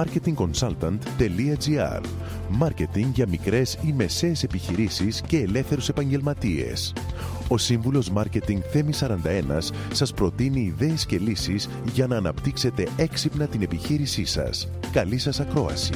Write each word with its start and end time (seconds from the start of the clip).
marketingconsultant.gr 0.00 2.00
Μάρκετινγκ 2.48 3.14
για 3.14 3.28
μικρές 3.28 3.78
ή 3.86 3.92
μεσαίες 3.92 4.42
επιχειρήσεις 4.42 5.20
και 5.20 5.38
ελεύθερους 5.38 5.88
επαγγελματίες. 5.88 6.92
Ο 7.48 7.58
σύμβουλος 7.58 8.10
Μάρκετινγκ 8.10 8.60
Θέμη 8.72 8.92
41 8.92 9.72
σας 9.92 10.12
προτείνει 10.12 10.60
ιδέες 10.60 11.06
και 11.06 11.18
λύσεις 11.18 11.68
για 11.92 12.06
να 12.06 12.16
αναπτύξετε 12.16 12.88
έξυπνα 12.96 13.46
την 13.46 13.62
επιχείρησή 13.62 14.24
σας. 14.24 14.68
Καλή 14.92 15.18
σας 15.18 15.40
ακρόαση! 15.40 15.92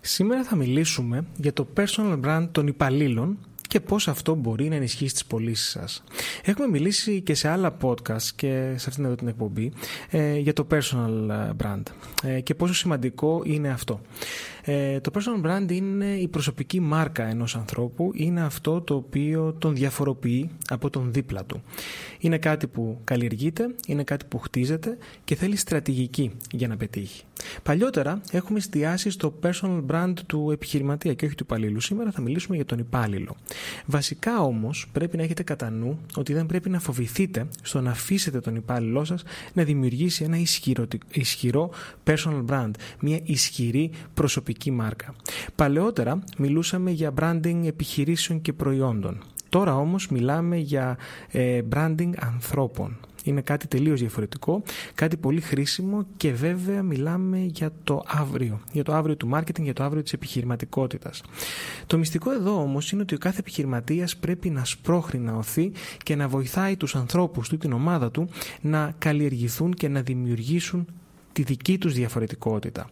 Σήμερα 0.00 0.44
θα 0.44 0.56
μιλήσουμε 0.56 1.24
για 1.36 1.52
το 1.52 1.68
personal 1.76 2.20
brand 2.24 2.48
των 2.52 2.66
υπαλλήλων 2.66 3.38
και 3.70 3.80
πώς 3.80 4.08
αυτό 4.08 4.34
μπορεί 4.34 4.68
να 4.68 4.74
ενισχύσει 4.74 5.12
τις 5.12 5.24
πωλήσεις 5.24 5.70
σας. 5.70 6.02
Έχουμε 6.44 6.68
μιλήσει 6.68 7.20
και 7.20 7.34
σε 7.34 7.48
άλλα 7.48 7.76
podcast 7.82 8.22
και 8.36 8.74
σε 8.76 8.88
αυτήν 8.88 9.04
εδώ 9.04 9.14
την 9.14 9.28
εκπομπή 9.28 9.72
ε, 10.10 10.38
για 10.38 10.52
το 10.52 10.66
personal 10.70 11.28
ε, 11.30 11.50
brand 11.62 11.82
ε, 12.22 12.40
και 12.40 12.54
πόσο 12.54 12.74
σημαντικό 12.74 13.42
είναι 13.44 13.68
αυτό. 13.68 14.00
Ε, 14.64 15.00
το 15.00 15.10
personal 15.14 15.46
brand 15.46 15.72
είναι 15.72 16.04
η 16.04 16.28
προσωπική 16.28 16.80
μάρκα 16.80 17.24
ενός 17.24 17.56
ανθρώπου, 17.56 18.10
είναι 18.14 18.42
αυτό 18.42 18.80
το 18.80 18.94
οποίο 18.94 19.52
τον 19.58 19.74
διαφοροποιεί 19.74 20.50
από 20.68 20.90
τον 20.90 21.12
δίπλα 21.12 21.44
του. 21.44 21.62
Είναι 22.18 22.38
κάτι 22.38 22.66
που 22.66 23.00
καλλιεργείται, 23.04 23.74
είναι 23.86 24.04
κάτι 24.04 24.24
που 24.24 24.38
χτίζεται 24.38 24.98
και 25.24 25.34
θέλει 25.34 25.56
στρατηγική 25.56 26.32
για 26.50 26.68
να 26.68 26.76
πετύχει. 26.76 27.24
Παλιότερα 27.62 28.20
έχουμε 28.30 28.58
εστιάσει 28.58 29.10
στο 29.10 29.34
personal 29.42 29.82
brand 29.90 30.12
του 30.26 30.50
επιχειρηματία 30.52 31.14
και 31.14 31.24
όχι 31.24 31.34
του 31.34 31.44
υπαλλήλου. 31.46 31.80
Σήμερα 31.80 32.10
θα 32.10 32.20
μιλήσουμε 32.20 32.56
για 32.56 32.64
τον 32.64 32.78
υπάλληλο. 32.78 33.36
Βασικά 33.86 34.40
όμως 34.40 34.86
πρέπει 34.92 35.16
να 35.16 35.22
έχετε 35.22 35.42
κατά 35.42 35.70
νου 35.70 35.98
ότι 36.16 36.32
δεν 36.32 36.46
πρέπει 36.46 36.70
να 36.70 36.80
φοβηθείτε 36.80 37.46
στο 37.62 37.80
να 37.80 37.90
αφήσετε 37.90 38.40
τον 38.40 38.54
υπάλληλό 38.56 39.04
σας 39.04 39.22
να 39.52 39.62
δημιουργήσει 39.62 40.24
ένα 40.24 40.36
ισχυρό, 40.36 40.86
ισχυρό 41.10 41.70
personal 42.04 42.44
brand, 42.48 42.70
μια 43.00 43.20
ισχυρή 43.22 43.90
προσωπική 44.14 44.70
μάρκα. 44.70 45.14
Παλαιότερα 45.54 46.22
μιλούσαμε 46.38 46.90
για 46.90 47.12
branding 47.20 47.62
επιχειρήσεων 47.64 48.40
και 48.40 48.52
προϊόντων. 48.52 49.22
Τώρα 49.48 49.76
όμως 49.76 50.08
μιλάμε 50.08 50.56
για 50.56 50.98
ε, 51.30 51.60
branding 51.74 52.10
ανθρώπων. 52.16 52.96
Είναι 53.24 53.40
κάτι 53.40 53.66
τελείως 53.66 54.00
διαφορετικό, 54.00 54.62
κάτι 54.94 55.16
πολύ 55.16 55.40
χρήσιμο 55.40 56.06
και 56.16 56.32
βέβαια 56.32 56.82
μιλάμε 56.82 57.38
για 57.38 57.70
το 57.84 58.02
αύριο, 58.06 58.60
για 58.72 58.84
το 58.84 58.94
αύριο 58.94 59.16
του 59.16 59.26
μάρκετινγκ, 59.26 59.66
για 59.66 59.74
το 59.74 59.82
αύριο 59.82 60.02
της 60.02 60.12
επιχειρηματικότητας. 60.12 61.22
Το 61.86 61.98
μυστικό 61.98 62.32
εδώ 62.32 62.60
όμως 62.60 62.92
είναι 62.92 63.02
ότι 63.02 63.14
ο 63.14 63.18
κάθε 63.18 63.38
επιχειρηματίας 63.38 64.16
πρέπει 64.16 64.50
να 64.50 64.64
σπρώχνει, 64.64 65.20
να 65.20 65.32
οθεί 65.32 65.72
και 66.02 66.16
να 66.16 66.28
βοηθάει 66.28 66.76
τους 66.76 66.94
ανθρώπους 66.96 67.48
του, 67.48 67.56
την 67.56 67.72
ομάδα 67.72 68.10
του, 68.10 68.28
να 68.60 68.94
καλλιεργηθούν 68.98 69.74
και 69.74 69.88
να 69.88 70.00
δημιουργήσουν 70.02 70.86
τη 71.32 71.42
δική 71.42 71.78
τους 71.78 71.94
διαφορετικότητα. 71.94 72.90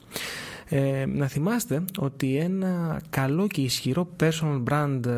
Ε, 0.70 1.06
να 1.06 1.26
θυμάστε 1.26 1.84
ότι 1.98 2.36
ένα 2.36 3.00
καλό 3.10 3.46
και 3.46 3.60
ισχυρό 3.60 4.08
personal 4.20 4.62
brand 4.70 5.06
ε, 5.06 5.12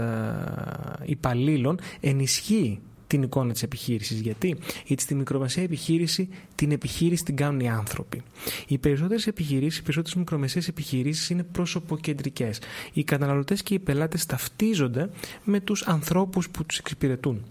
υπαλλήλων 1.04 1.78
ενισχύει 2.00 2.80
την 3.10 3.22
εικόνα 3.22 3.52
της 3.52 3.62
επιχείρησης. 3.62 4.20
Γιατί; 4.20 4.56
Γιατί 4.86 5.02
στη 5.02 5.14
μικρομεσαία 5.14 5.64
επιχείρηση 5.64 6.28
την 6.54 6.70
επιχείρηση 6.70 7.24
την 7.24 7.36
κάνουν 7.36 7.60
οι 7.60 7.68
άνθρωποι. 7.68 8.22
Οι 8.66 8.78
περισσότερες 8.78 9.26
επιχειρήσεις, 9.26 9.78
οι 9.78 9.82
περισσότερες 9.82 10.16
μικρομεσαίες 10.16 10.68
επιχειρήσεις 10.68 11.30
είναι 11.30 11.42
προσωποκεντρικές. 11.42 12.58
Οι 12.92 13.04
καταναλωτές 13.04 13.62
και 13.62 13.74
οι 13.74 13.78
πελάτες 13.78 14.26
ταυτίζονται 14.26 15.10
με 15.44 15.60
τους 15.60 15.82
ανθρώπους 15.82 16.50
που 16.50 16.64
τους 16.64 16.78
εξυπηρετούν. 16.78 17.44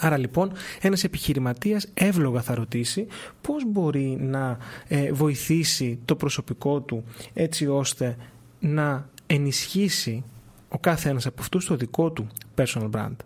Άρα 0.00 0.16
λοιπόν 0.16 0.52
ένας 0.80 1.04
επιχειρηματίας 1.04 1.86
εύλογα 1.94 2.42
θα 2.42 2.54
ρωτήσει 2.54 3.06
πώς 3.40 3.64
μπορεί 3.66 4.16
να 4.20 4.58
ε, 4.88 5.12
βοηθήσει 5.12 5.98
το 6.04 6.16
προσωπικό 6.16 6.80
του 6.80 7.04
έτσι 7.34 7.66
ώστε 7.66 8.16
να 8.60 9.08
ενισχύσει 9.26 10.24
ο 10.68 10.78
κάθε 10.78 11.08
ένας 11.08 11.26
από 11.26 11.42
αυτούς 11.42 11.66
το 11.66 11.76
δικό 11.76 12.10
του 12.10 12.26
personal 12.54 12.90
brand. 12.90 13.16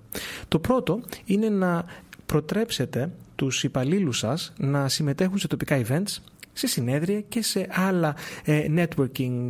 Το 0.49 0.59
πρώτο 0.59 1.01
είναι 1.25 1.49
να 1.49 1.85
προτρέψετε 2.27 3.11
τους 3.35 3.65
υπαλλήλους 3.65 4.19
σας 4.19 4.53
να 4.57 4.89
συμμετέχουν 4.89 5.39
σε 5.39 5.47
τοπικά 5.47 5.83
events 5.87 6.33
σε 6.53 6.67
συνέδρια 6.67 7.21
και 7.21 7.43
σε 7.43 7.67
άλλα 7.71 8.15
ε, 8.45 8.67
networking, 8.77 9.49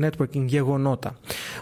networking 0.00 0.44
γεγονότα. 0.44 1.18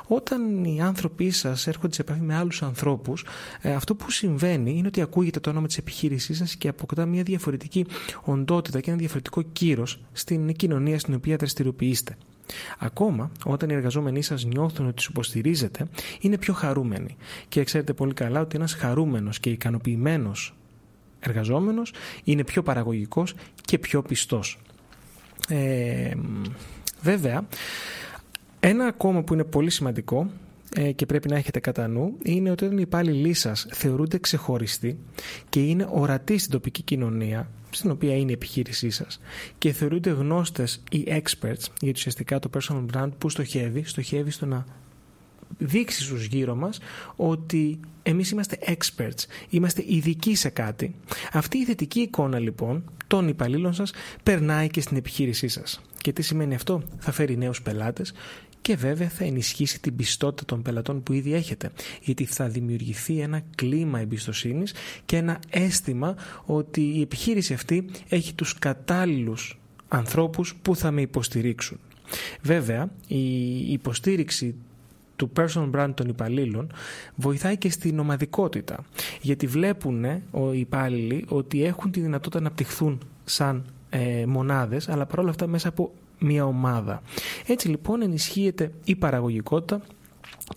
Όταν 0.06 0.65
οι 0.65 0.81
άνθρωποι 0.81 1.31
σας 1.31 1.66
έρχονται 1.66 1.94
σε 1.94 2.03
επαφή 2.03 2.20
με 2.20 2.37
άλλους 2.37 2.62
ανθρώπους, 2.62 3.25
ε, 3.60 3.72
αυτό 3.72 3.94
που 3.94 4.10
συμβαίνει 4.10 4.72
είναι 4.76 4.87
ότι 4.87 5.00
ακούγεται 5.00 5.41
το 5.41 5.50
όνομα 5.50 5.66
της 5.66 5.78
επιχείρησής 5.78 6.37
σας 6.37 6.56
και 6.56 6.69
αποκτά 6.69 7.06
μια 7.06 7.22
διαφορετική 7.22 7.87
οντότητα 8.25 8.81
και 8.81 8.91
ένα 8.91 8.99
διαφορετικό 8.99 9.43
κύρος 9.43 10.00
στην 10.12 10.53
κοινωνία 10.53 10.99
στην 10.99 11.14
οποία 11.14 11.37
δραστηριοποιείστε. 11.37 12.16
Ακόμα 12.79 13.31
όταν 13.45 13.69
οι 13.71 13.75
εργαζόμενοι 13.75 14.23
σας 14.23 14.45
νιώθουν 14.45 14.87
ότι 14.87 15.03
του 15.03 15.09
υποστηρίζετε, 15.11 15.89
είναι 16.21 16.39
πιο 16.39 16.55
χαρούμενοι. 16.55 17.17
Και 17.49 17.65
ξέρετε 17.65 17.93
πολύ 17.93 18.15
καλά 18.15 18.41
ότι 18.41 18.57
ένας 18.57 18.75
χαρούμενος 18.75 19.41
και 19.41 19.51
ικανοποιημένος 19.51 20.55
εργαζόμενος 21.21 21.93
είναι 22.25 22.45
πιο 22.45 22.63
παραγωγικός 22.63 23.35
και 23.65 23.79
πιο 23.79 24.03
πιστός. 24.03 24.59
Ε, 25.49 26.11
βέβαια, 27.03 27.47
ένα 28.61 28.85
ακόμα 28.85 29.23
που 29.23 29.35
είναι 29.35 29.45
πολύ 29.45 29.71
σημαντικό 29.71 30.21
ε, 30.21 30.31
και 30.94 31.06
πρέπει 31.06 31.28
να 31.28 31.37
έχετε 31.37 31.60
κατά 31.60 31.88
νου 31.88 32.16
είναι 32.22 32.50
ότι 32.50 32.65
όταν 32.65 32.78
οι 32.78 32.83
υπάλληλοι 32.87 33.33
σας 33.33 33.66
θεωρούνται 33.71 34.19
ξεχωριστοί 34.19 34.99
και 35.49 35.60
είναι 35.60 35.88
ορατοί 35.91 36.38
στην 36.38 36.50
τοπική 36.50 36.83
κοινωνία 36.83 37.50
στην 37.71 37.91
οποία 37.91 38.16
είναι 38.16 38.31
η 38.31 38.34
επιχείρησή 38.34 38.91
σας 38.91 39.21
και 39.59 39.72
θεωρούνται 39.72 40.11
γνώστες 40.11 40.82
ή 40.91 41.05
experts, 41.06 41.65
γιατί 41.81 41.94
ουσιαστικά 41.94 42.38
το 42.38 42.50
personal 42.55 42.84
brand 42.94 43.11
που 43.19 43.31
στοχεύει, 43.31 43.82
στοχεύει 43.84 44.31
στο 44.31 44.47
να 44.47 44.65
δείξει 45.59 46.03
στους 46.03 46.25
γύρω 46.25 46.55
μας 46.55 46.78
ότι 47.16 47.81
εμείς 48.03 48.31
είμαστε 48.31 48.59
experts, 48.66 49.25
είμαστε 49.49 49.84
ειδικοί 49.87 50.34
σε 50.34 50.49
κάτι. 50.49 50.94
Αυτή 51.32 51.59
η 51.59 51.65
θετική 51.65 52.00
εικόνα 52.00 52.38
λοιπόν 52.38 52.84
των 53.06 53.28
υπαλλήλων 53.28 53.75
σας 53.75 53.93
περνάει 54.22 54.69
και 54.69 54.81
στην 54.81 54.97
επιχείρησή 54.97 55.49
σας. 55.49 55.81
Και 56.00 56.12
τι 56.12 56.22
σημαίνει 56.22 56.55
αυτό, 56.55 56.82
θα 56.99 57.12
φέρει 57.12 57.37
νέους 57.37 57.62
πελάτες 57.62 58.12
και 58.62 58.77
βέβαια 58.77 59.09
θα 59.09 59.25
ενισχύσει 59.25 59.81
την 59.81 59.97
πιστότητα 59.97 60.45
των 60.45 60.62
πελατών 60.62 61.03
που 61.03 61.12
ήδη 61.12 61.34
έχετε 61.34 61.71
γιατί 62.00 62.25
θα 62.25 62.49
δημιουργηθεί 62.49 63.19
ένα 63.21 63.43
κλίμα 63.55 64.00
εμπιστοσύνης 64.00 64.75
και 65.05 65.17
ένα 65.17 65.39
αίσθημα 65.50 66.15
ότι 66.45 66.81
η 66.81 67.00
επιχείρηση 67.00 67.55
αυτή 67.55 67.91
έχει 68.09 68.34
τους 68.34 68.59
κατάλληλους 68.59 69.61
ανθρώπους 69.89 70.55
που 70.62 70.77
θα 70.77 70.91
με 70.91 71.00
υποστηρίξουν. 71.00 71.78
Βέβαια, 72.43 72.91
η 73.06 73.73
υποστήριξη 73.73 74.55
του 75.17 75.31
personal 75.37 75.71
brand 75.71 75.91
των 75.94 76.09
υπαλλήλων 76.09 76.73
βοηθάει 77.15 77.56
και 77.56 77.71
στην 77.71 77.99
ομαδικότητα 77.99 78.84
γιατί 79.21 79.47
βλέπουν 79.47 80.05
οι 80.05 80.59
υπάλληλοι 80.59 81.25
ότι 81.29 81.65
έχουν 81.65 81.91
τη 81.91 82.00
δυνατότητα 82.00 82.41
να 82.41 82.50
πτυχθούν 82.50 83.00
σαν 83.25 83.65
ε, 83.91 84.27
μονάδες 84.27 84.89
αλλά 84.89 85.06
παρόλα 85.06 85.31
αυτά 85.31 85.47
μέσα 85.47 85.69
από 85.69 85.93
μια 86.22 86.47
ομάδα. 86.47 87.03
Έτσι 87.47 87.69
λοιπόν 87.69 88.03
ενισχύεται 88.03 88.72
η 88.84 88.97
παραγωγικότητα 88.97 89.83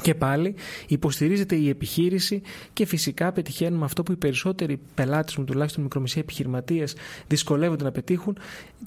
και 0.01 0.15
πάλι 0.15 0.55
υποστηρίζεται 0.87 1.55
η 1.55 1.69
επιχείρηση 1.69 2.41
και 2.73 2.85
φυσικά 2.85 3.31
πετυχαίνουμε 3.31 3.85
αυτό 3.85 4.03
που 4.03 4.11
οι 4.11 4.15
περισσότεροι 4.15 4.79
πελάτες 4.93 5.35
μου, 5.35 5.43
τουλάχιστον 5.43 5.83
μικρομεσαίοι 5.83 6.21
επιχειρηματίες, 6.21 6.95
δυσκολεύονται 7.27 7.83
να 7.83 7.91
πετύχουν, 7.91 8.37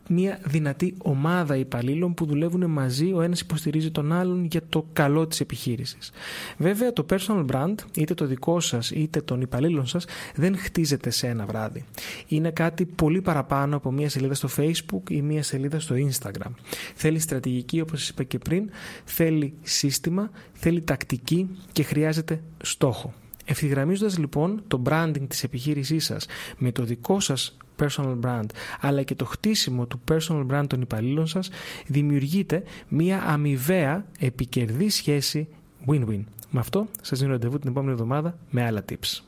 μια 0.09 0.41
δυνατή 0.45 0.95
ομάδα 0.99 1.57
υπαλλήλων 1.57 2.15
που 2.15 2.27
δουλεύουν 2.27 2.71
μαζί, 2.71 3.13
ο 3.13 3.23
ένας 3.23 3.41
υποστηρίζει 3.41 3.91
τον 3.91 4.13
άλλον 4.13 4.45
για 4.45 4.61
το 4.69 4.87
καλό 4.93 5.27
της 5.27 5.41
επιχείρησης. 5.41 6.11
Βέβαια, 6.59 6.93
το 6.93 7.07
personal 7.11 7.45
brand, 7.53 7.75
είτε 7.95 8.15
το 8.15 8.27
δικό 8.27 8.61
σας 8.61 8.91
είτε 8.91 9.21
των 9.21 9.41
υπαλλήλων 9.41 9.87
σας, 9.87 10.05
δεν 10.35 10.57
χτίζεται 10.57 11.11
σε 11.11 11.27
ένα 11.27 11.47
βράδυ. 11.47 11.85
Είναι 12.29 12.51
κάτι 12.51 12.85
πολύ 12.85 13.21
παραπάνω 13.21 13.77
από 13.77 13.93
μια 13.93 14.09
σελίδα 14.09 14.35
στο 14.35 14.49
Facebook 14.57 15.11
ή 15.11 15.23
μια 15.23 15.43
σελίδα 15.43 15.81
στο 15.81 15.95
Instagram. 15.95 16.51
Θέλει 16.95 17.19
στρατηγική, 17.19 17.81
όπως 17.81 18.01
σας 18.01 18.09
είπα 18.09 18.23
και 18.23 18.39
πριν, 18.39 18.71
θέλει 19.05 19.55
σύστημα, 19.63 20.31
θέλει 20.53 20.68
τακτική 20.81 21.51
και 21.73 21.83
χρειάζεται 21.83 22.43
στόχο. 22.63 23.15
Ευθυγραμμίζοντας 23.45 24.19
λοιπόν 24.19 24.63
το 24.69 24.83
branding 24.87 25.25
της 25.29 25.43
επιχείρησής 25.43 26.05
σας 26.05 26.27
με 26.59 26.73
το 26.73 26.85
δικό 26.85 27.21
σας 27.21 27.57
personal 27.79 28.19
brand 28.25 28.45
αλλά 28.81 29.03
και 29.03 29.15
το 29.15 29.25
χτίσιμο 29.25 29.87
του 29.87 30.01
personal 30.11 30.47
brand 30.51 30.65
των 30.67 30.81
υπαλλήλων 30.81 31.27
σας 31.27 31.51
δημιουργείται 31.87 32.63
μια 32.89 33.23
αμοιβαία 33.23 34.07
επικερδή 34.19 34.89
σχέση 34.89 35.49
win-win. 35.87 36.21
Με 36.51 36.61
αυτό 36.61 36.87
σας 37.01 37.19
δίνω 37.19 37.31
ραντεβού 37.31 37.59
την 37.59 37.71
επόμενη 37.71 37.93
εβδομάδα 37.93 38.39
με 38.51 38.65
άλλα 38.65 38.85
tips. 38.89 39.28